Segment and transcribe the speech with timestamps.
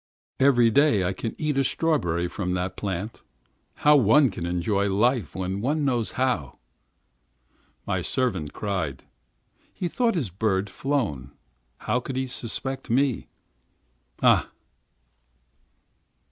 [0.39, 3.21] Every day I shall eat a strawberry from that plant.
[3.85, 6.57] How one can enjoy life when one knows how!
[7.85, 9.03] My servant cried;
[9.71, 11.33] he thought his bird flown.
[11.81, 13.27] How could he suspect me?
[14.23, 14.49] Ah!